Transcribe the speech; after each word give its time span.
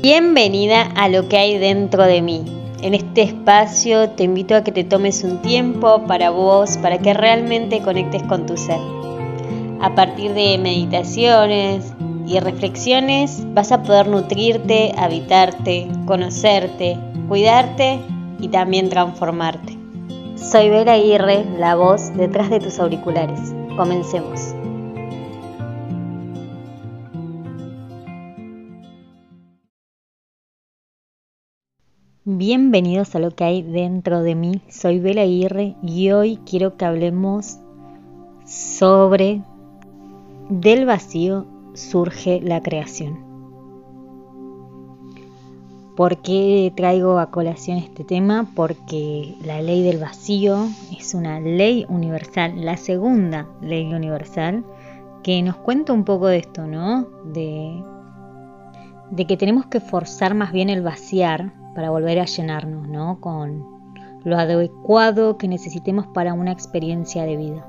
Bienvenida 0.00 0.82
a 0.94 1.08
lo 1.08 1.28
que 1.28 1.38
hay 1.38 1.58
dentro 1.58 2.04
de 2.04 2.22
mí. 2.22 2.44
En 2.82 2.94
este 2.94 3.22
espacio 3.22 4.10
te 4.10 4.22
invito 4.22 4.54
a 4.54 4.62
que 4.62 4.70
te 4.70 4.84
tomes 4.84 5.24
un 5.24 5.42
tiempo 5.42 6.04
para 6.06 6.30
vos, 6.30 6.78
para 6.78 6.98
que 6.98 7.14
realmente 7.14 7.82
conectes 7.82 8.22
con 8.22 8.46
tu 8.46 8.56
ser. 8.56 8.78
A 9.80 9.96
partir 9.96 10.34
de 10.34 10.56
meditaciones 10.58 11.92
y 12.28 12.38
reflexiones 12.38 13.42
vas 13.54 13.72
a 13.72 13.82
poder 13.82 14.06
nutrirte, 14.06 14.94
habitarte, 14.96 15.88
conocerte, 16.06 16.96
cuidarte 17.26 17.98
y 18.38 18.48
también 18.48 18.90
transformarte. 18.90 19.76
Soy 20.36 20.70
Vera 20.70 20.92
Aguirre, 20.92 21.44
la 21.58 21.74
voz 21.74 22.16
detrás 22.16 22.50
de 22.50 22.60
tus 22.60 22.78
auriculares. 22.78 23.52
Comencemos. 23.76 24.54
Bienvenidos 32.30 33.14
a 33.14 33.20
lo 33.20 33.30
que 33.30 33.44
hay 33.44 33.62
dentro 33.62 34.22
de 34.22 34.34
mí. 34.34 34.60
Soy 34.68 34.98
Bela 35.00 35.22
Aguirre 35.22 35.76
y 35.82 36.10
hoy 36.10 36.38
quiero 36.44 36.76
que 36.76 36.84
hablemos 36.84 37.56
sobre 38.44 39.40
del 40.50 40.84
vacío 40.84 41.46
surge 41.72 42.42
la 42.42 42.62
creación. 42.62 43.18
¿Por 45.96 46.18
qué 46.18 46.70
traigo 46.76 47.18
a 47.18 47.30
colación 47.30 47.78
este 47.78 48.04
tema? 48.04 48.46
Porque 48.54 49.34
la 49.42 49.62
ley 49.62 49.82
del 49.82 49.96
vacío 49.96 50.66
es 50.98 51.14
una 51.14 51.40
ley 51.40 51.86
universal, 51.88 52.62
la 52.62 52.76
segunda 52.76 53.48
ley 53.62 53.86
universal, 53.94 54.66
que 55.22 55.40
nos 55.40 55.56
cuenta 55.56 55.94
un 55.94 56.04
poco 56.04 56.26
de 56.26 56.36
esto, 56.36 56.66
¿no? 56.66 57.06
De, 57.24 57.82
de 59.10 59.26
que 59.26 59.36
tenemos 59.36 59.66
que 59.66 59.80
forzar 59.80 60.34
más 60.34 60.52
bien 60.52 60.68
el 60.68 60.82
vaciar 60.82 61.52
para 61.74 61.90
volver 61.90 62.18
a 62.18 62.24
llenarnos, 62.24 62.88
¿no? 62.88 63.20
Con 63.20 63.64
lo 64.24 64.36
adecuado 64.36 65.38
que 65.38 65.48
necesitemos 65.48 66.06
para 66.08 66.34
una 66.34 66.52
experiencia 66.52 67.24
de 67.24 67.36
vida. 67.36 67.66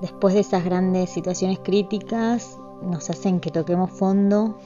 Después 0.00 0.34
de 0.34 0.40
esas 0.40 0.64
grandes 0.64 1.10
situaciones 1.10 1.58
críticas, 1.58 2.58
nos 2.82 3.10
hacen 3.10 3.40
que 3.40 3.50
toquemos 3.50 3.90
fondo, 3.90 4.58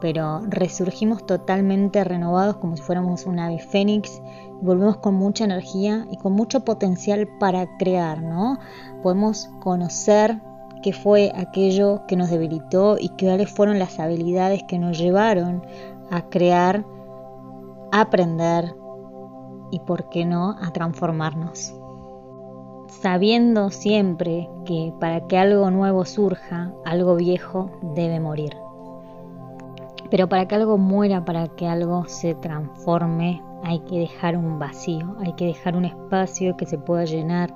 pero 0.00 0.40
resurgimos 0.48 1.26
totalmente 1.26 2.02
renovados 2.04 2.56
como 2.56 2.76
si 2.76 2.82
fuéramos 2.82 3.26
un 3.26 3.38
ave 3.38 3.58
fénix 3.58 4.22
volvemos 4.60 4.98
con 4.98 5.14
mucha 5.14 5.44
energía 5.44 6.06
y 6.10 6.16
con 6.16 6.32
mucho 6.32 6.64
potencial 6.64 7.28
para 7.38 7.76
crear, 7.78 8.22
¿no? 8.22 8.58
Podemos 9.02 9.48
conocer 9.60 10.40
qué 10.80 10.92
fue 10.92 11.32
aquello 11.34 12.02
que 12.06 12.16
nos 12.16 12.30
debilitó 12.30 12.96
y 12.98 13.10
cuáles 13.10 13.50
fueron 13.50 13.78
las 13.78 13.98
habilidades 13.98 14.62
que 14.64 14.78
nos 14.78 14.98
llevaron 14.98 15.62
a 16.10 16.22
crear 16.28 16.84
aprender 17.92 18.74
y, 19.70 19.80
por 19.80 20.08
qué 20.08 20.24
no, 20.24 20.56
a 20.60 20.72
transformarnos. 20.72 21.74
Sabiendo 22.88 23.70
siempre 23.70 24.48
que 24.64 24.92
para 24.98 25.26
que 25.26 25.38
algo 25.38 25.70
nuevo 25.70 26.04
surja, 26.04 26.72
algo 26.84 27.16
viejo 27.16 27.70
debe 27.94 28.18
morir. 28.18 28.56
Pero 30.10 30.28
para 30.28 30.46
que 30.48 30.56
algo 30.56 30.76
muera, 30.76 31.24
para 31.24 31.46
que 31.48 31.68
algo 31.68 32.04
se 32.06 32.34
transforme, 32.34 33.42
hay 33.62 33.78
que 33.80 34.00
dejar 34.00 34.36
un 34.36 34.58
vacío, 34.58 35.16
hay 35.20 35.32
que 35.34 35.46
dejar 35.46 35.76
un 35.76 35.84
espacio 35.84 36.56
que 36.56 36.66
se 36.66 36.78
pueda 36.78 37.04
llenar 37.04 37.54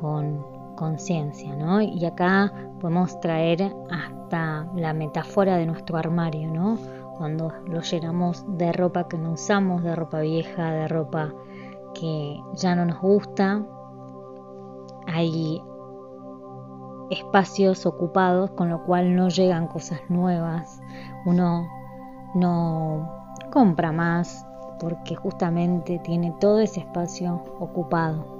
con 0.00 0.55
conciencia, 0.76 1.54
¿no? 1.56 1.80
Y 1.80 2.04
acá 2.04 2.52
podemos 2.80 3.18
traer 3.20 3.74
hasta 3.90 4.68
la 4.76 4.92
metáfora 4.92 5.56
de 5.56 5.66
nuestro 5.66 5.96
armario, 5.96 6.48
¿no? 6.48 6.78
cuando 7.16 7.52
lo 7.66 7.80
llenamos 7.80 8.44
de 8.58 8.72
ropa 8.72 9.08
que 9.08 9.18
no 9.18 9.32
usamos, 9.32 9.82
de 9.82 9.96
ropa 9.96 10.20
vieja, 10.20 10.70
de 10.70 10.88
ropa 10.88 11.32
que 11.94 12.40
ya 12.54 12.74
no 12.74 12.84
nos 12.84 13.00
gusta. 13.00 13.62
Hay 15.06 15.62
espacios 17.10 17.86
ocupados, 17.86 18.50
con 18.50 18.68
lo 18.68 18.84
cual 18.84 19.14
no 19.16 19.28
llegan 19.28 19.68
cosas 19.68 20.00
nuevas. 20.08 20.80
Uno 21.24 21.66
no 22.34 23.08
compra 23.50 23.92
más 23.92 24.46
porque 24.78 25.14
justamente 25.14 25.98
tiene 26.00 26.34
todo 26.38 26.60
ese 26.60 26.80
espacio 26.80 27.42
ocupado. 27.58 28.35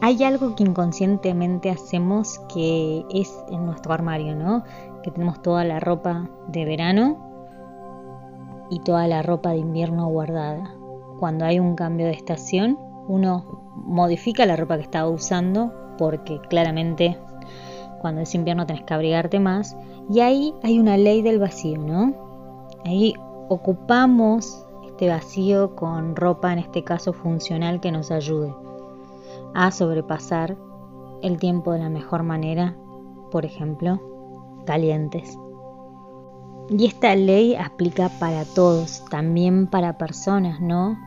Hay 0.00 0.22
algo 0.22 0.54
que 0.54 0.62
inconscientemente 0.62 1.70
hacemos 1.70 2.38
que 2.52 3.04
es 3.10 3.44
en 3.50 3.66
nuestro 3.66 3.92
armario, 3.92 4.36
¿no? 4.36 4.62
Que 5.02 5.10
tenemos 5.10 5.42
toda 5.42 5.64
la 5.64 5.80
ropa 5.80 6.30
de 6.46 6.64
verano 6.64 7.16
y 8.70 8.78
toda 8.80 9.08
la 9.08 9.22
ropa 9.22 9.50
de 9.50 9.58
invierno 9.58 10.06
guardada. 10.06 10.72
Cuando 11.18 11.44
hay 11.44 11.58
un 11.58 11.74
cambio 11.74 12.06
de 12.06 12.12
estación, 12.12 12.78
uno 13.08 13.44
modifica 13.74 14.46
la 14.46 14.54
ropa 14.54 14.76
que 14.76 14.84
estaba 14.84 15.08
usando 15.08 15.72
porque 15.98 16.40
claramente 16.48 17.18
cuando 18.00 18.20
es 18.20 18.32
invierno 18.36 18.66
tenés 18.66 18.84
que 18.84 18.94
abrigarte 18.94 19.40
más 19.40 19.76
y 20.08 20.20
ahí 20.20 20.54
hay 20.62 20.78
una 20.78 20.96
ley 20.96 21.22
del 21.22 21.40
vacío, 21.40 21.76
¿no? 21.78 22.14
Ahí 22.84 23.14
ocupamos 23.48 24.64
este 24.86 25.08
vacío 25.08 25.74
con 25.74 26.14
ropa, 26.14 26.52
en 26.52 26.60
este 26.60 26.84
caso 26.84 27.12
funcional, 27.12 27.80
que 27.80 27.90
nos 27.90 28.12
ayude 28.12 28.54
a 29.54 29.70
sobrepasar 29.70 30.56
el 31.22 31.38
tiempo 31.38 31.72
de 31.72 31.80
la 31.80 31.88
mejor 31.88 32.22
manera, 32.22 32.76
por 33.30 33.44
ejemplo, 33.44 34.00
calientes. 34.66 35.38
Y 36.70 36.86
esta 36.86 37.14
ley 37.16 37.56
aplica 37.56 38.10
para 38.20 38.44
todos, 38.44 39.04
también 39.10 39.66
para 39.66 39.96
personas, 39.96 40.60
¿no? 40.60 40.98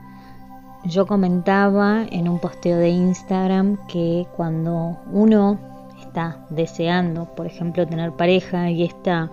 Yo 0.83 1.05
comentaba 1.05 2.03
en 2.09 2.27
un 2.27 2.39
posteo 2.39 2.77
de 2.77 2.89
Instagram 2.89 3.77
que 3.87 4.27
cuando 4.35 4.97
uno 5.11 5.59
está 5.99 6.45
deseando, 6.49 7.25
por 7.35 7.45
ejemplo, 7.45 7.87
tener 7.87 8.11
pareja 8.13 8.71
y 8.71 8.83
esta 8.83 9.31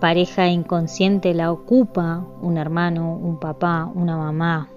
pareja 0.00 0.48
inconsciente 0.48 1.32
la 1.32 1.50
ocupa 1.50 2.26
un 2.42 2.58
hermano, 2.58 3.14
un 3.14 3.38
papá, 3.38 3.90
una 3.94 4.18
mamá 4.18 4.68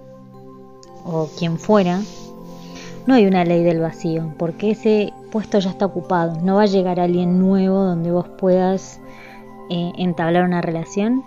o 1.04 1.28
quien 1.38 1.58
fuera, 1.58 2.00
no 3.08 3.14
hay 3.14 3.26
una 3.26 3.46
ley 3.46 3.64
del 3.64 3.80
vacío, 3.80 4.34
porque 4.38 4.72
ese 4.72 5.14
puesto 5.32 5.60
ya 5.60 5.70
está 5.70 5.86
ocupado. 5.86 6.42
No 6.42 6.56
va 6.56 6.64
a 6.64 6.68
llegar 6.68 7.00
alguien 7.00 7.40
nuevo 7.40 7.80
donde 7.80 8.12
vos 8.12 8.28
puedas 8.38 9.00
eh, 9.70 9.94
entablar 9.98 10.44
una 10.44 10.62
relación, 10.62 11.24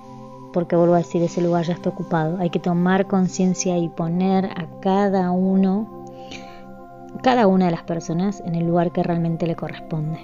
porque 0.52 0.76
vuelvo 0.76 0.94
a 0.94 0.98
decir, 0.98 1.22
ese 1.22 1.40
lugar 1.40 1.64
ya 1.64 1.72
está 1.72 1.88
ocupado. 1.88 2.36
Hay 2.38 2.50
que 2.50 2.58
tomar 2.58 3.06
conciencia 3.06 3.78
y 3.78 3.88
poner 3.88 4.44
a 4.44 4.66
cada 4.80 5.30
uno, 5.30 6.04
cada 7.22 7.46
una 7.46 7.64
de 7.64 7.72
las 7.72 7.82
personas 7.82 8.42
en 8.44 8.56
el 8.56 8.66
lugar 8.66 8.92
que 8.92 9.02
realmente 9.02 9.46
le 9.46 9.56
corresponde. 9.56 10.20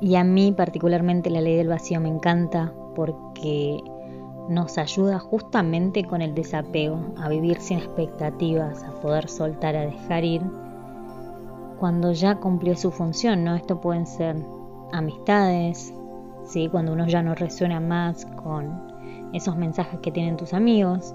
Y 0.00 0.16
a 0.16 0.24
mí 0.24 0.52
particularmente 0.52 1.28
la 1.28 1.42
ley 1.42 1.56
del 1.56 1.68
vacío 1.68 2.00
me 2.00 2.08
encanta 2.08 2.72
porque 2.94 3.82
nos 4.48 4.78
ayuda 4.78 5.18
justamente 5.18 6.04
con 6.04 6.22
el 6.22 6.34
desapego, 6.34 6.98
a 7.18 7.28
vivir 7.28 7.60
sin 7.60 7.78
expectativas, 7.78 8.82
a 8.82 8.92
poder 9.00 9.28
soltar, 9.28 9.76
a 9.76 9.86
dejar 9.86 10.24
ir, 10.24 10.42
cuando 11.78 12.12
ya 12.12 12.36
cumplió 12.36 12.76
su 12.76 12.90
función, 12.90 13.44
¿no? 13.44 13.54
Esto 13.54 13.80
pueden 13.80 14.06
ser 14.06 14.36
amistades, 14.92 15.92
¿sí? 16.46 16.68
cuando 16.68 16.92
uno 16.92 17.06
ya 17.06 17.22
no 17.22 17.34
resuena 17.34 17.80
más 17.80 18.26
con 18.42 18.94
esos 19.32 19.56
mensajes 19.56 20.00
que 20.00 20.12
tienen 20.12 20.36
tus 20.36 20.54
amigos. 20.54 21.14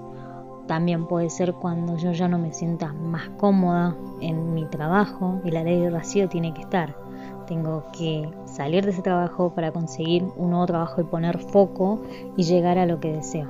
También 0.66 1.06
puede 1.06 1.30
ser 1.30 1.54
cuando 1.54 1.96
yo 1.96 2.12
ya 2.12 2.28
no 2.28 2.38
me 2.38 2.52
sienta 2.52 2.92
más 2.92 3.28
cómoda 3.30 3.96
en 4.20 4.54
mi 4.54 4.66
trabajo 4.66 5.40
y 5.44 5.50
la 5.50 5.64
ley 5.64 5.80
del 5.80 5.92
vacío 5.92 6.28
tiene 6.28 6.54
que 6.54 6.60
estar. 6.60 6.94
Tengo 7.50 7.82
que 7.90 8.30
salir 8.44 8.84
de 8.84 8.92
ese 8.92 9.02
trabajo 9.02 9.50
para 9.50 9.72
conseguir 9.72 10.22
un 10.36 10.50
nuevo 10.50 10.66
trabajo 10.66 11.00
y 11.00 11.04
poner 11.04 11.36
foco 11.40 12.00
y 12.36 12.44
llegar 12.44 12.78
a 12.78 12.86
lo 12.86 13.00
que 13.00 13.12
deseo. 13.12 13.48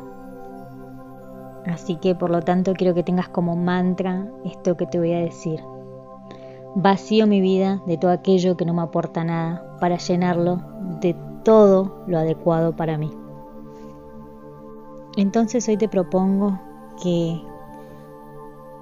Así 1.66 1.96
que 1.96 2.14
por 2.14 2.30
lo 2.30 2.40
tanto 2.40 2.72
quiero 2.72 2.94
que 2.94 3.02
tengas 3.02 3.28
como 3.28 3.56
mantra 3.56 4.26
esto 4.42 4.78
que 4.78 4.86
te 4.86 4.98
voy 4.98 5.12
a 5.12 5.18
decir. 5.18 5.60
Vacío 6.74 7.26
mi 7.26 7.42
vida 7.42 7.82
de 7.86 7.98
todo 7.98 8.10
aquello 8.10 8.56
que 8.56 8.64
no 8.64 8.72
me 8.72 8.80
aporta 8.80 9.22
nada 9.22 9.76
para 9.80 9.98
llenarlo 9.98 10.62
de 11.02 11.14
todo 11.44 12.02
lo 12.06 12.20
adecuado 12.20 12.74
para 12.74 12.96
mí. 12.96 13.12
Entonces 15.18 15.68
hoy 15.68 15.76
te 15.76 15.90
propongo 15.90 16.58
que 17.02 17.38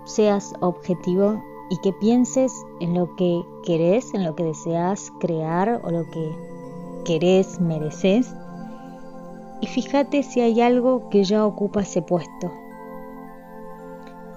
seas 0.04 0.54
objetivo 0.60 1.42
y 1.70 1.78
que 1.78 1.92
pienses 1.92 2.52
en 2.80 2.94
lo 2.94 3.14
que 3.16 3.42
querés, 3.64 4.14
en 4.14 4.24
lo 4.24 4.34
que 4.34 4.44
deseas 4.44 5.12
crear 5.20 5.80
o 5.84 5.90
lo 5.90 6.04
que 6.10 6.34
querés, 7.04 7.60
mereces. 7.60 8.34
Y 9.60 9.66
fíjate 9.66 10.22
si 10.22 10.40
hay 10.40 10.60
algo 10.60 11.08
que 11.10 11.24
ya 11.24 11.44
ocupa 11.44 11.80
ese 11.80 12.02
puesto. 12.02 12.52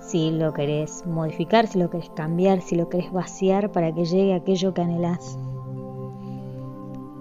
Si 0.01 0.31
lo 0.31 0.53
querés 0.53 1.05
modificar, 1.05 1.67
si 1.67 1.79
lo 1.79 1.89
querés 1.89 2.09
cambiar, 2.09 2.61
si 2.61 2.75
lo 2.75 2.89
querés 2.89 3.11
vaciar 3.13 3.71
para 3.71 3.93
que 3.93 4.05
llegue 4.05 4.33
aquello 4.33 4.73
que 4.73 4.81
anhelás. 4.81 5.37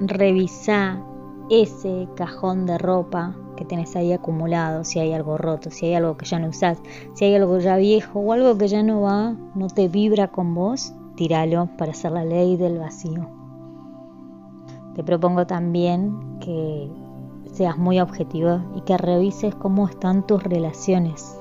Revisa 0.00 1.04
ese 1.50 2.08
cajón 2.16 2.66
de 2.66 2.78
ropa 2.78 3.36
que 3.60 3.66
tenés 3.66 3.94
ahí 3.94 4.10
acumulado, 4.10 4.84
si 4.84 5.00
hay 5.00 5.12
algo 5.12 5.36
roto, 5.36 5.70
si 5.70 5.84
hay 5.84 5.92
algo 5.92 6.16
que 6.16 6.24
ya 6.24 6.38
no 6.38 6.48
usás, 6.48 6.78
si 7.12 7.26
hay 7.26 7.34
algo 7.34 7.58
ya 7.58 7.76
viejo 7.76 8.18
o 8.18 8.32
algo 8.32 8.56
que 8.56 8.68
ya 8.68 8.82
no 8.82 9.02
va, 9.02 9.36
no 9.54 9.66
te 9.66 9.86
vibra 9.86 10.28
con 10.28 10.54
vos, 10.54 10.94
tíralo 11.14 11.68
para 11.76 11.92
hacer 11.92 12.12
la 12.12 12.24
ley 12.24 12.56
del 12.56 12.78
vacío. 12.78 13.28
Te 14.94 15.04
propongo 15.04 15.46
también 15.46 16.38
que 16.40 16.90
seas 17.52 17.76
muy 17.76 18.00
objetivo 18.00 18.62
y 18.74 18.80
que 18.80 18.96
revises 18.96 19.54
cómo 19.54 19.86
están 19.86 20.26
tus 20.26 20.42
relaciones. 20.42 21.38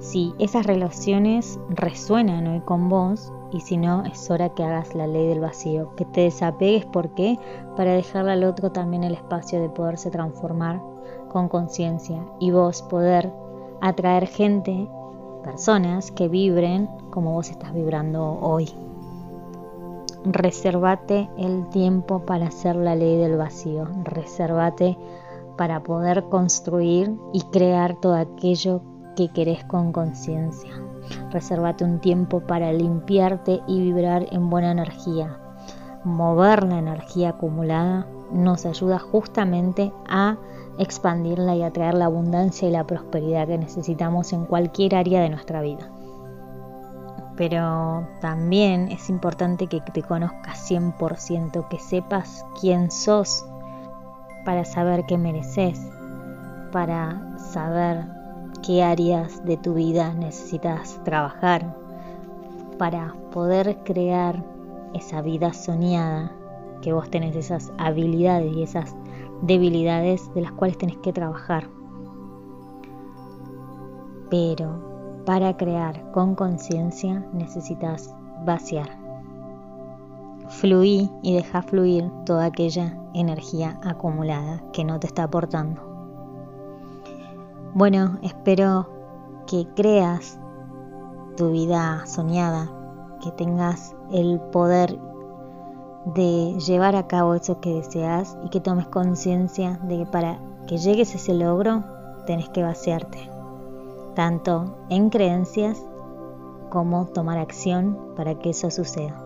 Si 0.00 0.32
esas 0.38 0.64
relaciones 0.64 1.60
resuenan 1.68 2.46
hoy 2.46 2.60
con 2.60 2.88
vos 2.88 3.30
y 3.52 3.60
si 3.60 3.76
no, 3.76 4.06
es 4.06 4.30
hora 4.30 4.54
que 4.54 4.64
hagas 4.64 4.94
la 4.94 5.06
ley 5.06 5.26
del 5.26 5.40
vacío, 5.40 5.94
que 5.96 6.06
te 6.06 6.22
desapegues, 6.22 6.86
¿por 6.86 7.10
qué? 7.10 7.38
Para 7.76 7.92
dejarle 7.92 8.32
al 8.32 8.44
otro 8.44 8.72
también 8.72 9.04
el 9.04 9.12
espacio 9.12 9.60
de 9.60 9.68
poderse 9.68 10.10
transformar 10.10 10.93
con 11.34 11.48
conciencia 11.48 12.24
y 12.38 12.52
vos 12.52 12.82
poder 12.82 13.32
atraer 13.80 14.28
gente, 14.28 14.88
personas 15.42 16.12
que 16.12 16.28
vibren 16.28 16.88
como 17.10 17.32
vos 17.32 17.50
estás 17.50 17.74
vibrando 17.74 18.38
hoy. 18.40 18.70
Reservate 20.24 21.28
el 21.36 21.68
tiempo 21.70 22.20
para 22.20 22.46
hacer 22.46 22.76
la 22.76 22.94
ley 22.94 23.18
del 23.18 23.36
vacío. 23.36 23.88
Reservate 24.04 24.96
para 25.58 25.82
poder 25.82 26.22
construir 26.28 27.12
y 27.32 27.42
crear 27.42 27.96
todo 27.96 28.14
aquello 28.14 28.80
que 29.16 29.28
querés 29.28 29.64
con 29.64 29.90
conciencia. 29.90 30.70
Reservate 31.32 31.84
un 31.84 31.98
tiempo 31.98 32.42
para 32.46 32.72
limpiarte 32.72 33.60
y 33.66 33.80
vibrar 33.80 34.28
en 34.30 34.50
buena 34.50 34.70
energía. 34.70 35.36
Mover 36.04 36.62
la 36.62 36.78
energía 36.78 37.30
acumulada 37.30 38.06
nos 38.30 38.66
ayuda 38.66 39.00
justamente 39.00 39.92
a 40.08 40.36
expandirla 40.78 41.56
y 41.56 41.62
atraer 41.62 41.94
la 41.94 42.06
abundancia 42.06 42.68
y 42.68 42.72
la 42.72 42.86
prosperidad 42.86 43.46
que 43.46 43.58
necesitamos 43.58 44.32
en 44.32 44.44
cualquier 44.44 44.96
área 44.96 45.20
de 45.20 45.30
nuestra 45.30 45.60
vida. 45.62 45.90
Pero 47.36 48.06
también 48.20 48.88
es 48.88 49.10
importante 49.10 49.66
que 49.66 49.80
te 49.80 50.02
conozcas 50.02 50.70
100%, 50.70 51.68
que 51.68 51.78
sepas 51.78 52.44
quién 52.60 52.90
sos 52.90 53.44
para 54.44 54.64
saber 54.64 55.04
qué 55.06 55.18
mereces, 55.18 55.80
para 56.70 57.38
saber 57.38 58.04
qué 58.64 58.82
áreas 58.82 59.44
de 59.44 59.56
tu 59.56 59.74
vida 59.74 60.12
necesitas 60.14 61.00
trabajar, 61.04 61.76
para 62.78 63.14
poder 63.32 63.78
crear 63.84 64.42
esa 64.94 65.20
vida 65.22 65.52
soñada, 65.52 66.32
que 66.82 66.92
vos 66.92 67.10
tenés 67.10 67.34
esas 67.34 67.72
habilidades 67.78 68.54
y 68.54 68.62
esas 68.62 68.94
debilidades 69.42 70.32
de 70.34 70.42
las 70.42 70.52
cuales 70.52 70.78
tenés 70.78 70.96
que 70.98 71.12
trabajar. 71.12 71.68
Pero 74.30 75.22
para 75.26 75.56
crear 75.56 76.10
con 76.12 76.34
conciencia 76.34 77.26
necesitas 77.32 78.14
vaciar. 78.44 78.88
Fluí 80.48 81.10
y 81.22 81.34
deja 81.34 81.62
fluir 81.62 82.10
toda 82.26 82.46
aquella 82.46 82.98
energía 83.14 83.78
acumulada 83.82 84.62
que 84.72 84.84
no 84.84 85.00
te 85.00 85.06
está 85.06 85.24
aportando. 85.24 85.80
Bueno, 87.74 88.18
espero 88.22 88.88
que 89.46 89.66
creas 89.74 90.38
tu 91.36 91.50
vida 91.50 92.06
soñada, 92.06 92.70
que 93.22 93.30
tengas 93.32 93.96
el 94.12 94.40
poder 94.52 94.98
de 96.06 96.58
llevar 96.58 96.96
a 96.96 97.06
cabo 97.06 97.34
eso 97.34 97.60
que 97.60 97.74
deseas 97.74 98.36
y 98.44 98.50
que 98.50 98.60
tomes 98.60 98.86
conciencia 98.88 99.78
de 99.84 99.98
que 99.98 100.06
para 100.06 100.38
que 100.66 100.78
llegues 100.78 101.14
a 101.14 101.16
ese 101.16 101.34
logro 101.34 101.82
tenés 102.26 102.48
que 102.48 102.62
vaciarte 102.62 103.34
tanto 104.14 104.76
en 104.88 105.10
creencias 105.10 105.82
como 106.70 107.06
tomar 107.06 107.38
acción 107.38 107.98
para 108.16 108.36
que 108.38 108.50
eso 108.50 108.70
suceda. 108.70 109.20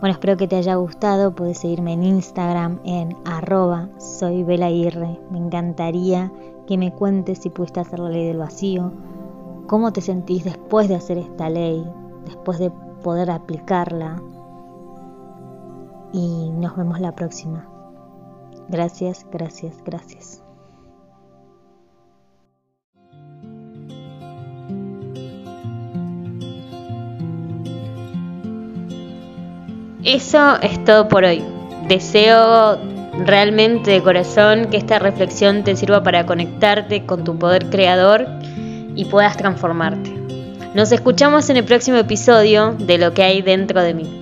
Bueno, 0.00 0.14
espero 0.14 0.36
que 0.36 0.48
te 0.48 0.56
haya 0.56 0.74
gustado. 0.76 1.34
Puedes 1.34 1.58
seguirme 1.58 1.92
en 1.92 2.02
Instagram 2.02 2.80
en 2.84 3.16
arroba 3.24 3.88
soy 3.98 4.42
Me 4.44 5.38
encantaría 5.38 6.32
que 6.66 6.76
me 6.76 6.92
cuentes 6.92 7.38
si 7.38 7.50
pudiste 7.50 7.80
hacer 7.80 7.98
la 7.98 8.08
ley 8.08 8.26
del 8.26 8.38
vacío, 8.38 8.92
cómo 9.66 9.92
te 9.92 10.00
sentís 10.00 10.44
después 10.44 10.88
de 10.88 10.96
hacer 10.96 11.18
esta 11.18 11.50
ley, 11.50 11.84
después 12.24 12.58
de 12.58 12.70
poder 13.02 13.30
aplicarla. 13.30 14.20
Y 16.12 16.50
nos 16.50 16.76
vemos 16.76 17.00
la 17.00 17.14
próxima. 17.14 17.68
Gracias, 18.68 19.26
gracias, 19.30 19.82
gracias. 19.84 20.42
Eso 30.04 30.60
es 30.60 30.82
todo 30.84 31.08
por 31.08 31.24
hoy. 31.24 31.44
Deseo 31.88 32.76
realmente 33.24 33.92
de 33.92 34.02
corazón 34.02 34.66
que 34.70 34.76
esta 34.76 34.98
reflexión 34.98 35.64
te 35.64 35.76
sirva 35.76 36.02
para 36.02 36.26
conectarte 36.26 37.06
con 37.06 37.24
tu 37.24 37.38
poder 37.38 37.70
creador 37.70 38.26
y 38.94 39.04
puedas 39.04 39.36
transformarte. 39.36 40.10
Nos 40.74 40.90
escuchamos 40.90 41.50
en 41.50 41.58
el 41.58 41.64
próximo 41.64 41.98
episodio 41.98 42.72
de 42.72 42.98
Lo 42.98 43.14
que 43.14 43.22
hay 43.22 43.42
dentro 43.42 43.82
de 43.82 43.94
mí. 43.94 44.21